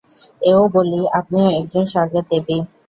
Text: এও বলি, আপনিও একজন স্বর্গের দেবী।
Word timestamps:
এও 0.49 0.61
বলি, 0.75 0.99
আপনিও 1.19 1.47
একজন 1.59 1.83
স্বর্গের 1.91 2.25
দেবী। 2.31 2.57